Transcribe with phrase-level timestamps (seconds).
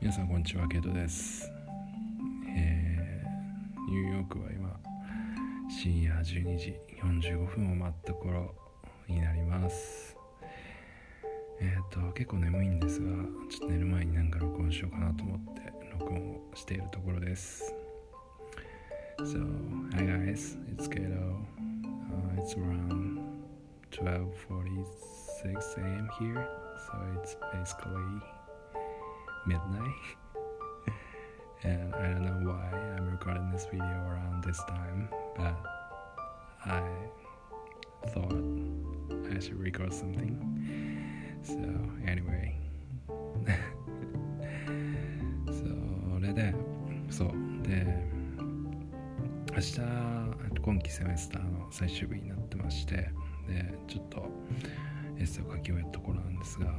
[0.00, 1.50] 皆さんこんにちはケイトです、
[2.56, 4.78] えーニューヨークは今
[5.68, 8.54] 深夜12時45分を待った頃
[9.08, 10.16] になります
[11.60, 13.06] えっ、と結構眠いんですが
[13.50, 15.62] ちょっと寝る前になんか録音しようかなと思って
[15.98, 17.74] 録音をしているところです
[19.24, 19.44] So,
[19.94, 21.44] hi guys, it's Kato.
[21.58, 23.18] Uh, it's around
[23.90, 26.08] 12:46 a.m.
[26.20, 26.48] here,
[26.86, 28.22] so it's basically
[29.46, 29.94] midnight.
[31.64, 35.56] and I don't know why I'm recording this video around this time, but
[36.64, 36.82] I
[38.08, 38.32] thought
[39.34, 40.38] I should record something.
[41.42, 41.58] So,
[42.06, 42.54] anyway.
[45.46, 46.54] それで、
[47.10, 47.28] そう。
[47.62, 47.86] で、
[49.54, 49.80] 明日
[50.68, 52.94] 今期セメスターの最終日になってまして
[53.48, 54.28] でちょっと
[55.16, 56.74] エッセイを書き終えたところなんですが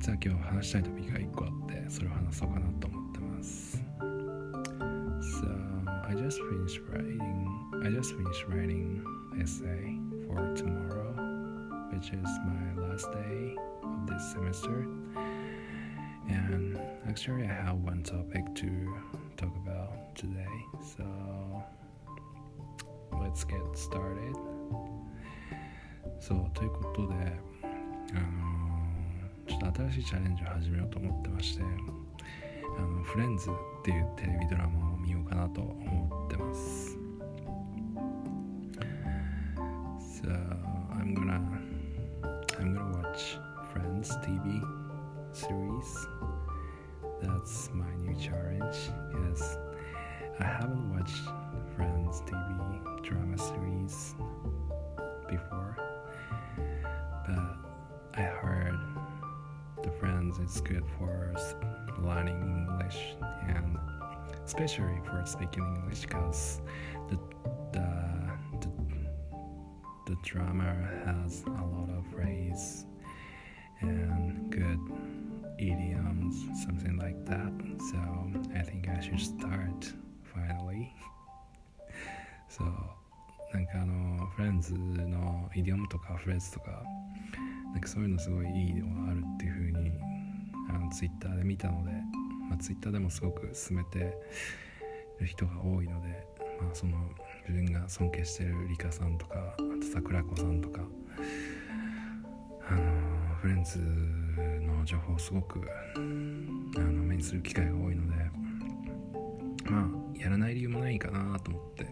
[0.00, 3.84] 実は今日話したいトピックが1個あってそれを話そうかなと思ってます
[5.20, 5.46] So
[6.08, 7.46] I just finished writing
[7.84, 9.04] I just finished writing
[9.38, 11.12] essay for tomorrow
[11.92, 14.88] which is my last day of this semester
[16.30, 18.70] and actually I have one topic to
[19.36, 20.64] talk about today
[20.96, 21.04] so
[23.20, 24.34] let's get started
[26.18, 27.14] そうということで
[28.14, 28.69] あの
[29.50, 36.96] ちょっと新しいチャレンジを始めようと思ってましてあのフレンズっていうテレビドラマを見ようかなと思ってます
[40.22, 40.28] So
[40.92, 41.40] I'm gonna
[42.60, 43.38] I'm gonna watch
[43.72, 44.62] Friends TV
[45.32, 46.06] series
[47.20, 49.58] that's my new challenge because
[50.38, 51.24] I haven't watched
[51.76, 54.14] Friends TV drama series
[60.49, 61.55] is good for s-
[61.99, 63.15] learning English
[63.47, 63.77] and
[64.43, 66.61] especially for speaking English because
[67.09, 67.17] the,
[67.71, 67.87] the
[68.61, 68.69] the
[70.07, 70.73] the drama
[71.05, 72.85] has a lot of phrase
[73.81, 74.79] and good
[75.59, 77.53] idioms, something like that.
[77.91, 77.97] So
[78.55, 79.93] I think I should start
[80.33, 80.93] finally.
[82.49, 82.63] So
[83.53, 86.83] なんかあのフレンズのイディオムとかフレーズとか
[87.71, 89.91] なんかそういうのすごいいいのがあるっていう風に
[90.74, 91.90] あのツイッターで見たので、
[92.48, 94.16] まあ、ツイッターでもすごく勧めて
[95.18, 96.26] る人が多いので、
[96.60, 96.96] まあ、その
[97.48, 100.82] 自分が尊敬してるリカさんとかあと桜子さんとか
[102.68, 105.60] あのフレンズの情報をすごく
[105.96, 105.98] あ
[106.80, 108.30] の目にする機会が多いので
[109.68, 111.84] まあやらない理由もないかなと思って、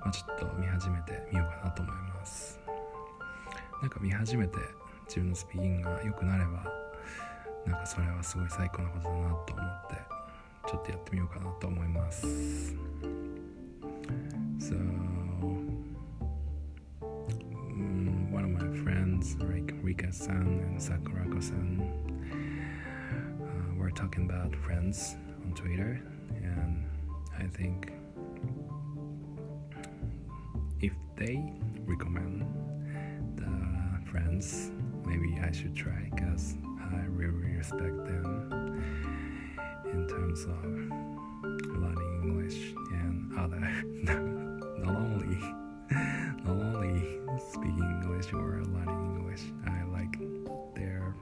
[0.00, 2.58] まあ、ちょっと見始めてみようかなと思います。
[3.80, 4.56] なんか見始めて
[5.06, 6.64] 自分のスピーキングが良くなれば
[7.65, 9.95] なんかそれはすごい最高なことだなと思って
[10.67, 12.25] ちょっとやってみようかなと思います
[14.59, 14.75] So
[17.73, 21.81] mm, one of my friends, like Rika-san and Sakurako-san,
[23.41, 25.99] uh, were talking about friends on Twitter,
[26.35, 26.85] and
[27.39, 27.91] I think
[30.79, 31.43] if they
[31.85, 32.45] recommend
[33.35, 34.71] the friends,
[35.05, 36.55] maybe I should try because
[36.92, 38.82] I really respect them
[39.92, 40.64] in terms of
[41.76, 43.60] learning English and other
[44.78, 45.36] not only
[46.44, 47.20] not only
[47.50, 49.42] speaking English or learning English.
[49.66, 50.16] I like
[50.74, 51.14] their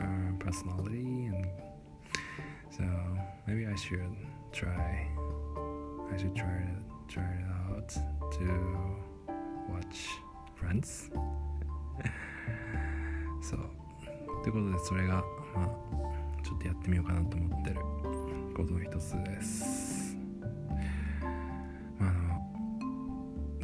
[0.00, 1.46] uh, personality and
[2.70, 2.84] so
[3.46, 4.16] maybe I should
[4.52, 5.08] try
[6.12, 8.96] I should try it try it out to
[9.68, 10.08] watch
[10.54, 11.10] Friends
[14.42, 15.24] ということでそれが
[15.54, 15.66] まあ
[16.42, 17.76] ちょっとやってみようかなと思ってる
[18.56, 20.16] ことの一つです。
[21.98, 22.40] まああの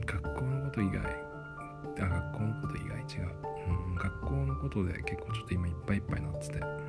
[0.05, 1.01] 学校のこと以外
[1.99, 3.31] あ学校のこと以外違う、
[3.69, 6.87] うん、学校のことで結構ちょっと今いっぱいいっぱいなってて。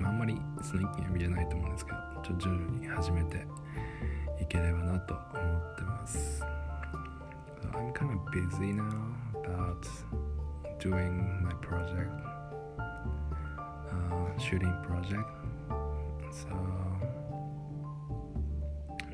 [0.00, 3.46] あんまりその一気には見れないと思うんですけどちょっと徐々に始めて
[4.40, 6.42] いければなと思ってます。
[7.74, 8.84] I'm kind of busy now
[9.34, 9.86] about
[10.78, 12.10] doing my project,
[14.39, 15.29] shooting project.
[16.31, 16.47] So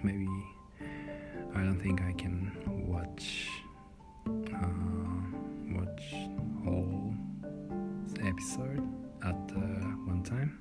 [0.04, 0.28] maybe
[1.56, 2.52] I don't think I can
[2.88, 3.50] watch
[4.28, 4.68] uh,
[5.76, 6.04] watch
[6.64, 7.14] whole
[8.22, 8.82] episode
[9.24, 9.60] at uh,
[10.06, 10.60] one time.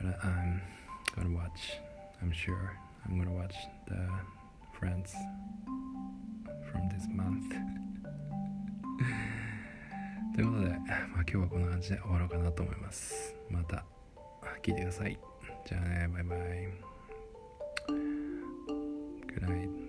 [0.00, 0.62] But I'm
[1.16, 1.78] gonna watch.
[2.22, 3.54] I'm sure I'm gonna watch
[3.88, 4.08] the
[4.78, 5.14] Friends
[6.70, 7.52] from this month.
[10.34, 10.73] ということで、まあ、
[11.27, 13.35] 今日はこんな感じで終わろうかなと思います。
[13.49, 13.83] また
[14.63, 15.17] 聞いてください。
[15.65, 16.39] じゃあねバイバイ。
[19.33, 19.84] Good night